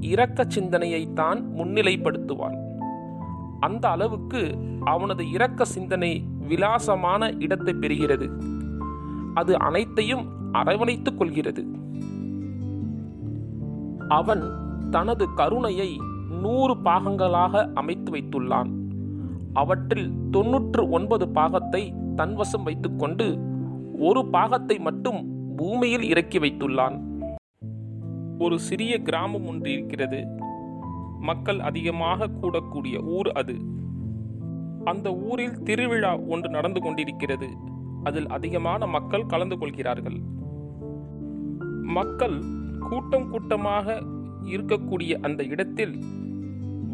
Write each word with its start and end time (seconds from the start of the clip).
இரக்க 0.00 0.44
சிந்தனையை 0.48 1.12
தான் 1.12 1.44
முன்னிலைப்படுத்துவான். 1.56 2.56
அந்த 3.60 3.88
அளவுக்கு 3.88 4.58
அவனது 4.84 5.30
இரக்க 5.30 5.64
சிந்தனை 5.64 6.24
விலாசமான 6.48 7.30
இடத்தை 7.30 7.74
பெறுகிறது. 7.74 8.30
அது 9.34 9.58
அனைத்தையும் 9.58 10.26
அரவணைத்துக் 10.52 11.18
கொள்கிறது. 11.18 11.66
அவன் 14.08 14.42
தனது 14.90 15.34
கருணையை 15.34 16.00
நூறு 16.40 16.76
பாகங்களாக 16.76 17.72
அமைத்து 17.74 18.12
வைத்துள்ளான். 18.12 18.70
அவற்றில் 19.52 20.12
தொன்னூற்று 20.30 20.88
ஒன்பது 20.88 21.28
பாகத்தை 21.28 21.94
தன்வசம் 22.16 22.62
வைத்துக்கொண்டு 22.62 23.38
ஒரு 23.98 24.26
பாகத்தை 24.26 24.78
மட்டும் 24.78 25.48
பூமியில் 25.56 26.02
இறக்கி 26.02 26.38
வைத்துள்ளான். 26.38 27.09
ஒரு 28.40 28.58
சிறிய 28.58 29.02
கிராமம் 29.02 29.46
ஒன்று 29.46 29.72
இருக்கிறது. 29.72 30.26
மக்கள் 31.20 31.60
அதிகமாக 31.60 32.28
கூடக்கூடிய 32.42 33.04
ஊர் 33.04 33.28
அது. 33.28 33.56
அந்த 34.84 35.14
ஊரில் 35.14 35.62
திருவிழா 35.62 36.18
ஒன்று 36.18 36.50
நடந்து 36.50 36.80
கொண்டிருக்கிறது. 36.80 37.48
அதில் 38.04 38.26
அதிகமான 38.26 38.86
மக்கள் 38.86 39.26
கலந்து 39.26 39.58
கொள்கிறார்கள். 39.58 40.20
மக்கள் 41.82 42.42
கூட்டம் 42.88 43.30
கூட்டமாக 43.30 44.02
இருக்கக்கூடிய 44.44 45.20
அந்த 45.20 45.42
இடத்தில் 45.42 46.04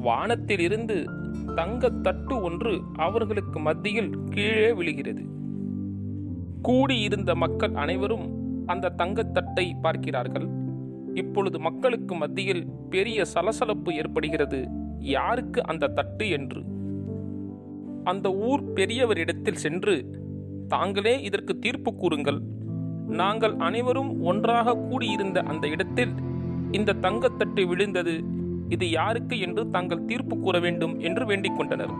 வானத்திலிருந்து 0.03 1.05
தங்க 1.55 1.91
தட்டு 1.91 2.43
ஒன்று 2.43 2.81
அவர்களுக்கு 2.97 3.61
மத்தியில் 3.61 4.25
கீழே 4.25 4.73
விழுகிறது. 4.73 5.25
கூடியிருந்த 6.63 7.35
மக்கள் 7.35 7.75
அனைவரும் 7.75 8.27
அந்த 8.67 8.95
தங்கத்தட்டை 8.99 9.73
பார்க்கிறார்கள். 9.83 10.56
இப்பொழுது 11.17 11.59
மக்களுக்கு 11.59 12.15
மத்தியில் 12.15 12.67
பெரிய 12.91 13.25
சலசலப்பு 13.25 13.95
ஏற்படுகிறது. 13.95 14.69
யாருக்கு 14.99 15.67
அந்த 15.67 15.87
தட்டு 15.87 16.29
என்று? 16.29 16.63
அந்த 18.05 18.35
ஊர் 18.35 18.63
பெரியவரிடத்தில் 18.75 19.63
சென்று 19.65 19.95
தாங்களே 20.69 21.23
இதற்கு 21.23 21.59
தீர்ப்பு 21.59 21.95
கூறுங்கள். 21.95 22.41
நாங்கள் 23.09 23.55
அனைவரும் 23.57 24.23
ஒன்றாக 24.23 24.75
கூடியிருந்த 24.75 25.41
அந்த 25.41 25.69
இடத்தில் 25.69 26.15
இந்த 26.71 26.97
தங்கத்தட்டு 27.03 27.67
விழுந்தது. 27.67 28.15
இது 28.69 28.91
யாருக்கு 28.91 29.41
என்று 29.41 29.71
தாங்கள் 29.71 30.05
தீர்ப்பு 30.05 30.39
கூற 30.39 30.59
வேண்டும் 30.59 31.01
என்று 31.01 31.27
வேண்டிக் 31.27 31.57
கொண்டனர். 31.57 31.95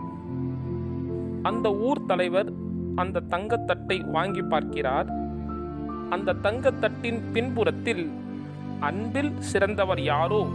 அந்த 1.41 1.67
ஊர் 1.75 2.05
தலைவர் 2.05 2.49
அந்த 2.95 3.23
தங்கத்தட்டை 3.29 3.97
வாங்கி 4.11 4.41
பார்க்கிறார். 4.41 5.09
அந்த 6.09 6.35
தங்கத்தட்டின் 6.43 7.19
பின்புறத்தில் 7.33 8.09
அன்பில் 8.79 9.41
சிறந்தவர் 9.41 10.01
யாரோ? 10.01 10.47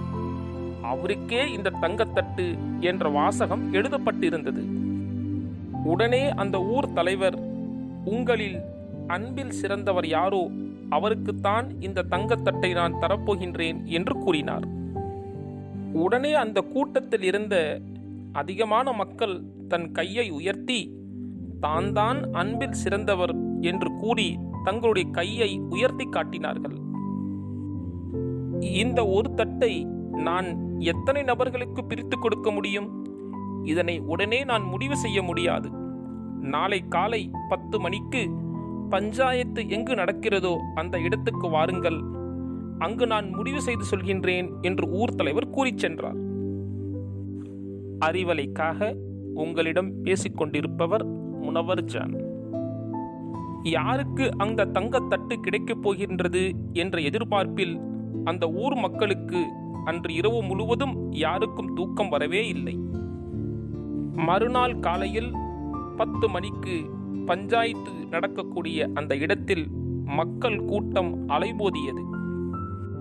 அவருக்கே 0.83 1.53
இந்த 1.53 1.73
தங்கத்தட்டு 1.81 2.59
என்ற 2.81 3.09
வாசகம் 3.09 3.73
எழுதப்பட்டிருந்தது. 3.73 4.63
உடனே 5.85 6.30
அந்த 6.30 6.63
ஊர் 6.63 6.92
தலைவர் 6.92 7.39
உங்களில் 8.05 8.61
அன்பில் 9.07 9.51
சிறந்தவர் 9.51 10.07
யாரோ? 10.07 10.51
அவருக்குத்தான் 10.91 11.83
இந்த 11.83 12.05
தங்கத்தட்டை 12.11 12.73
நான் 12.73 12.95
தரப்போகின்றேன் 12.95 13.85
என்று 13.85 14.19
கூறினார். 14.19 14.67
உடனே 15.92 16.35
அந்த 16.35 16.61
கூட்டத்தில் 16.61 17.23
இருந்த 17.23 17.80
அதிகமான 18.33 18.92
மக்கள் 18.92 19.42
தன் 19.69 19.92
கையை 19.92 20.30
உயர்த்தி 20.30 20.96
தான் 21.61 21.92
தான் 21.92 22.33
அன்பில் 22.33 22.73
சிறந்தவர் 22.73 23.35
என்று 23.61 23.91
கூறி 23.96 24.39
தங்களுடைய 24.64 25.11
கையை 25.11 25.61
உயர்த்தி 25.70 26.05
காட்டினார்கள். 26.11 26.82
இந்த 28.62 29.06
ஒரு 29.06 29.34
தட்டை 29.34 29.84
நான் 30.12 30.78
எத்தனை 30.78 31.23
நபர்களுக்கு 31.23 31.84
பிரித்து 31.84 32.18
கொடுக்க 32.18 32.50
முடியும்? 32.50 33.06
இதனை 33.64 33.98
உடனே 33.98 34.45
நான் 34.45 34.62
முடிவு 34.62 34.96
செய்ய 34.96 35.23
முடியாது. 35.23 35.70
நாளை 36.40 36.84
காலை 36.89 37.30
பத்து 37.48 37.80
மணிக்கு 37.80 38.30
பஞ்சாயத்து 38.90 39.68
எங்கு 39.68 39.95
நடக்கிறதோ 39.95 40.56
அந்த 40.74 41.01
இடத்துக்கு 41.01 41.48
வாருங்கள். 41.48 42.01
அங்கு 42.78 43.06
நான் 43.06 43.30
முடிவு 43.30 43.61
செய்து 43.61 43.84
சொல்கின்றேன் 43.90 44.52
என்று 44.61 44.89
ஊர் 44.89 45.14
தலைவர் 45.14 45.51
கூறிச் 45.51 45.78
சென்றார். 45.78 46.20
அறிவலைக்காக 48.05 48.96
உங்களிடம் 49.34 50.05
பேசிக்கொண்டிருப்பவர் 50.05 51.05
முனவர் 51.40 51.84
ஜான் 51.84 52.30
யாருக்கு 53.62 54.30
அந்த 54.36 54.64
தங்கத்தட்டு 54.64 55.34
கிடைக்கப் 55.40 55.83
போகின்றது 55.83 56.52
என்ற 56.72 56.98
எதிர்பார்ப்பில் 56.98 57.80
அந்த 58.24 58.50
ஊர் 58.50 58.74
மக்களுக்கு 58.74 59.46
அன்று 59.84 60.14
இரவு 60.14 60.42
முழுவதும் 60.42 61.12
யாருக்கும் 61.12 61.74
தூக்கம் 61.74 62.08
வரவே 62.08 62.48
இல்லை. 62.48 62.78
மறுநாள் 64.12 64.78
காலையில் 64.78 65.33
பத்து 65.96 66.28
மணிக்கு 66.28 66.83
பஞ்சாயத்து 67.27 67.92
நடக்கக்கூடிய 68.10 68.90
அந்த 68.94 69.16
இடத்தில் 69.16 69.68
மக்கள் 70.05 70.64
கூட்டம் 70.64 71.28
அலைபோதியது. 71.28 72.02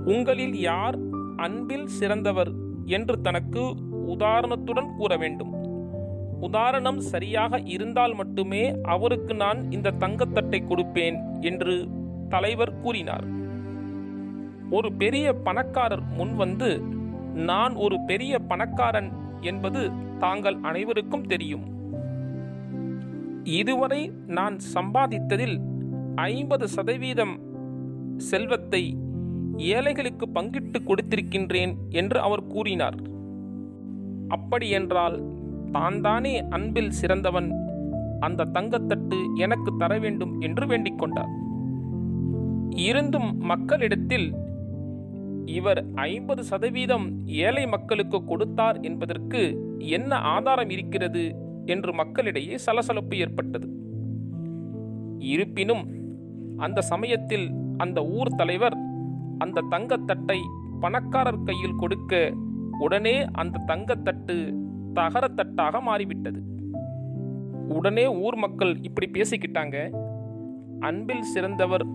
உங்களில் 0.05 0.59
யார் 0.59 0.99
அன்பில் 1.35 1.87
சிறந்தவர் 1.87 2.51
என்று 2.85 3.21
தனக்கு 3.21 3.75
உதாரணத்துடன் 4.07 4.95
கூற 4.97 5.17
வேண்டும். 5.17 5.53
உதாரணம் 6.41 6.99
சரியாக 6.99 7.59
இருந்தால் 7.65 8.13
மட்டுமே 8.13 8.81
அவருக்கு 8.81 9.33
நான் 9.33 9.71
இந்த 9.71 9.93
தங்கத்தட்டை 9.99 10.59
கொடுப்பேன் 10.63 11.41
என்று 11.41 11.87
தலைவர் 12.29 12.79
கூறினார். 12.79 13.39
ஒரு 14.71 14.91
பெரிய 14.91 15.33
பணக்காரர் 15.33 16.03
முன் 16.17 16.35
வந்து 16.35 16.83
நான் 17.35 17.73
ஒரு 17.75 17.97
பெரிய 18.07 18.39
பணக்காரன் 18.39 19.11
என்பது 19.41 19.91
தாங்கள் 20.19 20.57
அனைவருக்கும் 20.61 21.27
தெரியும். 21.27 21.65
இதுவரை 23.43 24.11
நான் 24.27 24.57
சம்பாதித்ததில் 24.73 25.55
ஐம்பது 26.15 26.67
சதவீதம் 26.67 27.35
செல்வத்தை 28.17 28.97
ஏழைகளுக்கு 29.57 30.25
பங்கிட்டு 30.33 30.79
கொடுத்திருக்கின்றேன் 30.85 31.73
என்று 31.89 32.19
அவர் 32.19 32.47
கூறினார். 32.47 32.97
அப்படியென்றால் 34.27 35.17
தான் 35.71 36.01
தானே 36.01 36.47
அன்பில் 36.49 36.91
சிறந்தவன். 36.91 37.49
அந்த 38.19 38.47
தங்கத்தட்டு 38.53 39.17
எனக்கு 39.35 39.71
தர 39.77 39.99
வேண்டும் 39.99 40.41
என்று 40.41 40.67
வேண்டிக் 40.67 40.99
கொண்டார். 40.99 41.31
இருந்தும் 42.75 43.37
மக்களிடத்தில் 43.37 44.40
இவர் 45.55 45.79
ஐம்பது 46.03 46.41
சதவீதம் 46.43 47.05
ஏழை 47.45 47.63
மக்களுக்கு 47.67 48.19
கொடுத்தார் 48.23 48.77
என்பதற்கு 48.81 49.41
என்ன 49.97 50.19
ஆதாரம் 50.35 50.69
இருக்கிறது 50.69 51.23
என்று 51.65 51.91
மக்களிடையே 51.93 52.55
சலசலப்பு 52.57 53.15
ஏற்பட்டது. 53.17 53.67
இருப்பினும் 55.33 55.83
அந்த 56.57 56.79
சமயத்தில் 56.81 57.47
அந்த 57.77 57.99
ஊர் 58.17 58.31
தலைவர் 58.35 58.77
அந்த 59.37 59.65
தங்கத்தட்டை 59.73 60.39
பணக்காரர் 60.79 61.43
கையில் 61.43 61.79
கொடுக்க 61.79 62.13
உடனே 62.79 63.15
அந்த 63.41 63.63
தங்கத்தட்டு 63.67 64.35
தகரத்தட்டாக 64.93 65.81
மாறிவிட்டது. 65.81 66.39
உடனே 67.77 68.05
ஊர் 68.23 68.35
மக்கள் 68.35 68.73
இப்படி 68.81 69.07
பேசிக்கிட்டாங்க. 69.17 69.77
அன்பில் 70.79 71.29
சிறந்தவர் 71.33 71.85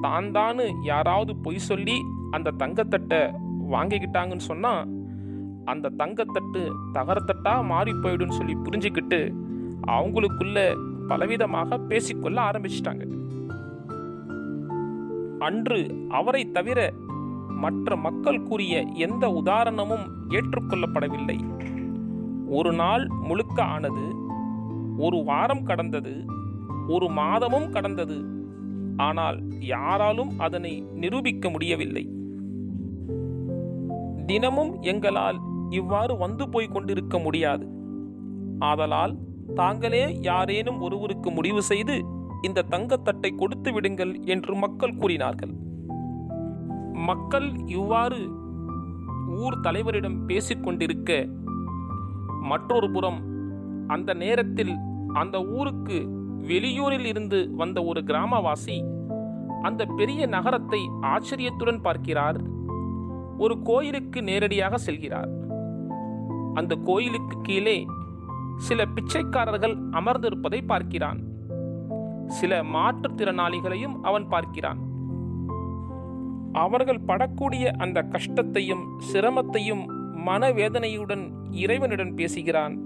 தான் 0.00 0.28
தானு 0.30 0.64
யாராவது 0.82 1.32
பொய் 1.36 1.66
சொல்லி 1.68 1.96
அந்த 2.30 2.52
தங்கத்தட்டை 2.58 3.34
வாங்கிக்கிட்டாங்கன்னு 3.70 4.36
சொன்னால் 4.36 4.96
அந்த 5.64 5.92
தங்கத்தட்டு 5.98 6.72
தகரத்தட்டா 6.92 7.64
மாறி 7.64 7.92
போயிடும்னு 7.92 8.28
சொல்லி 8.28 8.54
புரிஞ்சுக்கிட்டு 8.54 9.34
அவங்களுக்குள்ள 9.86 10.76
பலவிதமாக 11.08 11.78
பேசிக்கொள்ள 11.78 12.42
ஆரம்பிச்சிட்டாங்க. 12.42 13.04
அன்று 15.38 16.06
அவரை 16.08 16.50
தவிர 16.50 16.92
மற்ற 17.48 17.96
மக்கள் 17.96 18.42
கூறிய 18.42 18.80
எந்த 18.80 19.30
உதாரணமும் 19.30 20.06
ஏற்றுக்கொள்ளப்படவில்லை. 20.28 21.38
ஒரு 22.46 22.72
நாள் 22.72 23.06
முழுக்க 23.06 23.62
ஆனது 23.62 24.14
ஒரு 24.96 25.24
வாரம் 25.24 25.62
கடந்தது 25.62 26.24
ஒரு 26.88 27.08
மாதமும் 27.08 27.70
கடந்தது. 27.70 28.24
ஆனால் 28.96 29.38
யாராலும் 29.58 30.38
அதனை 30.38 30.80
நிரூபிக்க 30.80 31.50
முடியவில்லை. 31.50 32.04
தினமும் 34.28 34.72
எங்களால் 34.82 35.38
இவ்வாறு 35.70 36.12
வந்து 36.16 36.44
போய் 36.48 36.72
கொண்டிருக்க 36.72 37.18
முடியாது. 37.18 37.64
ஆதலால் 38.58 39.14
தாங்களே 39.54 40.04
யாரேனும் 40.20 40.80
ஒருவருக்கு 40.80 41.30
முடிவு 41.30 41.62
செய்து 41.62 41.96
இந்த 42.46 42.64
தங்கத்தட்டை 42.70 43.30
கொடுத்து 43.36 43.70
விடுங்கள் 43.72 44.12
என்று 44.24 44.52
மக்கள் 44.54 44.98
கூறினார்கள். 45.00 45.54
மக்கள் 47.08 47.48
இவ்வாறு 47.66 48.20
ஊர் 49.40 49.56
தலைவரிடம் 49.60 50.18
பேசிக்கொண்டிருக்க 50.26 51.10
மற்றொரு 52.42 52.88
புறம் 52.90 53.18
அந்த 53.86 54.10
நேரத்தில் 54.14 54.74
அந்த 55.12 55.36
ஊருக்கு 55.58 55.98
வெளியூரில் 56.50 57.06
இருந்து 57.06 57.38
வந்த 57.54 57.78
ஒரு 57.84 58.00
கிராமவாசி 58.00 58.78
அந்த 59.62 59.82
பெரிய 59.98 60.22
நகரத்தை 60.26 60.80
ஆச்சரியத்துடன் 61.12 61.80
பார்க்கிறார். 61.80 62.38
ஒரு 63.38 63.62
கோயிலுக்கு 63.62 64.22
நேரடியாக 64.22 64.76
செல்கிறார். 64.86 65.28
அந்த 66.54 66.74
கோயிலுக்கு 66.74 67.38
கீழே 67.42 67.86
சில 68.56 68.84
பிச்சைக்காரர்கள் 68.84 69.78
அமர்ந்திருப்பதை 69.92 70.66
பார்க்கிறான். 70.66 71.20
சில 72.26 72.62
மாற்றுத்திறனாளிகளையும் 72.62 74.00
அவன் 74.02 74.28
பார்க்கிறான். 74.28 74.78
அவர்கள் 76.52 77.00
படக்கூடிய 77.06 77.72
அந்த 77.72 78.02
கஷ்டத்தையும் 78.02 79.00
சிரமத்தையும் 79.12 79.84
மனவேதனையுடன் 80.26 81.30
இறைவனிடம் 81.50 82.14
பேசுகிறான். 82.14 82.78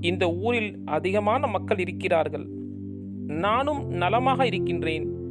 இந்த 0.00 0.30
ஊரில் 0.30 0.82
அதிகமான 0.84 1.46
மக்கள் 1.46 1.78
இருக்கிறார்கள். 1.78 2.46
நானும் 3.26 3.86
நலமாக 3.86 4.46
இருக்கின்றேன். 4.46 5.23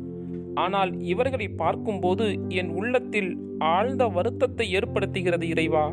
ஆனால் 0.54 1.00
இவர்களை 1.00 1.48
பார்க்கும்போது 1.48 2.40
என் 2.50 2.70
உள்ளத்தில் 2.70 3.38
ஆழ்ந்த 3.60 4.08
வருத்தத்தை 4.08 4.76
ஏற்படுத்துகிறது 4.76 5.44
இறைவா 5.44 5.92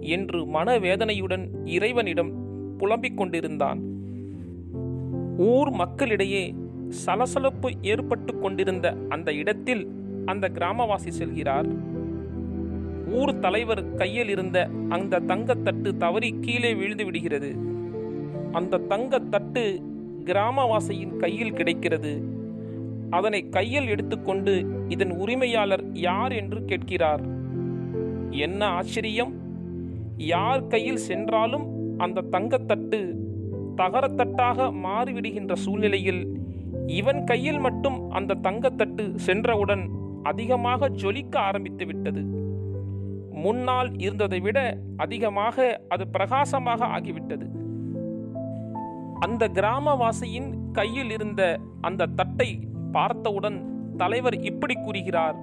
என்று 0.00 0.46
மனவேதனையுடன் 0.46 1.48
இறைவனிடம் 1.64 2.32
புலம்பிக் 2.78 3.16
கொண்டிருந்தான். 3.16 3.80
ஊர் 5.36 5.70
மக்களிடையே 5.70 6.54
சலசலப்பு 6.88 7.70
ஏற்பட்டு 7.82 8.38
கொண்டிருந்த 8.38 8.96
அந்த 9.08 9.32
இடத்தில் 9.32 9.90
அந்த 10.24 10.48
கிராமவாசி 10.48 11.10
செல்கிறார். 11.18 11.68
ஊர் 13.12 13.38
தலைவர் 13.38 13.94
கையில் 13.94 14.28
இருந்த 14.28 14.68
அந்த 14.88 15.20
தங்கத்தட்டு 15.20 15.96
தவறி 15.96 16.34
கீழே 16.40 16.74
விழுந்து 16.74 17.04
விடுகிறது. 17.04 17.56
அந்த 18.52 18.80
தங்கத்தட்டு 18.88 19.82
கிராமவாசியின் 20.24 21.16
கையில் 21.16 21.52
கிடைக்கிறது. 21.52 22.40
அதனை 23.12 23.40
கையில் 23.48 23.88
எடுத்துக்கொண்டு 23.88 24.52
இதன் 24.88 25.12
உரிமையாளர் 25.16 25.84
யார் 25.92 26.32
என்று 26.32 26.64
கேட்கிறார். 26.64 27.22
என்ன 28.30 28.60
ஆச்சரியம்? 28.66 29.32
யார் 30.16 30.66
கையில் 30.66 31.02
சென்றாலும் 31.08 31.66
அந்த 31.98 32.24
தங்கத்தட்டு 32.30 33.00
தகரத்தட்டாக 33.76 34.68
மாறிவிடுகின்ற 34.84 35.52
சூழ்நிலையில் 35.54 36.22
இவன் 36.86 37.20
கையில் 37.24 37.58
மட்டும் 37.58 37.98
அந்த 38.10 38.38
தங்கத்தட்டு 38.42 39.04
சென்றவுடன் 39.16 39.84
அதிகமாக 40.22 40.88
ஜொலிக்க 41.02 41.34
ஆரம்பித்து 41.38 41.86
விட்டது. 41.86 42.22
முன்னால் 43.44 43.90
இருந்ததை 43.98 44.40
விட 44.40 44.58
அதிகமாக 44.96 45.56
அது 45.88 46.04
பிரகாசமாக 46.08 46.86
ஆகிவிட்டது. 46.96 47.46
அந்த 49.18 49.48
கிராமவாசியின் 49.54 50.50
கையில் 50.72 51.10
இருந்த 51.10 51.42
அந்த 51.80 52.06
தட்டை 52.06 52.50
பார்த்தவுடன் 52.92 53.58
தலைவர் 53.96 54.40
இப்படி 54.40 54.74
கூறுகிறார் 54.74 55.36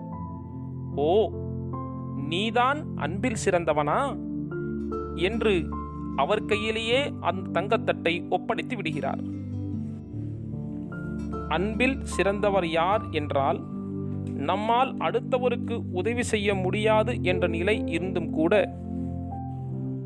ஓ 0.95 1.29
நீதான் 2.27 2.79
அன்பில் 2.95 3.41
சிறந்தவனா? 3.45 3.99
என்று 5.15 5.67
அவர் 6.15 6.45
கையிலேயே 6.45 7.13
அந்த 7.19 7.61
தங்கத்தட்டை 7.61 8.29
ஒப்படைத்து 8.29 8.75
விடுகிறார். 8.75 9.21
அன்பில் 11.47 12.03
சிறந்தவர் 12.03 12.67
யார் 12.67 13.01
என்றால் 13.11 13.59
நம்மால் 14.33 14.95
அடுத்தவருக்கு 14.97 15.81
உதவி 15.91 16.23
செய்ய 16.23 16.55
முடியாது 16.55 17.17
என்ற 17.21 17.47
நிலை 17.47 17.83
இருந்தும் 17.85 18.29
கூட 18.29 18.53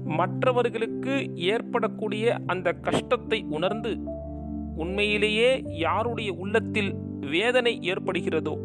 மற்றவர்களுக்கு 0.06 1.36
ஏற்படக்கூடிய 1.36 2.40
அந்த 2.46 2.72
கஷ்டத்தை 2.72 3.46
உணர்ந்து 3.50 4.00
உண்மையிலேயே 4.76 5.62
யாருடைய 5.66 6.34
உள்ளத்தில் 6.34 6.92
வேதனை 7.30 7.80
ஏற்படுகிறதோ? 7.82 8.58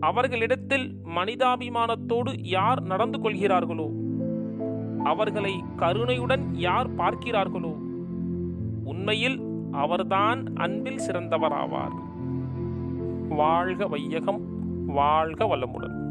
அவர்களிடத்தில் 0.00 0.94
மனிதாபிமானத்தோடு 1.16 2.34
யார் 2.38 2.82
நடந்து 2.82 3.20
கொள்கிறார்களோ? 3.20 3.90
அவர்களை 5.04 5.64
கருணையுடன் 5.76 6.54
யார் 6.54 6.94
பார்க்கிறார்களோ? 6.94 7.76
உண்மையில் 8.84 9.40
அவர்தான் 9.72 10.54
அன்பில் 10.54 11.00
சிறந்தவராவார். 11.08 11.94
வாழ்க 13.28 13.86
வையகம் 13.86 14.40
வாழ்க 14.86 15.44
வளமுடன். 15.44 16.05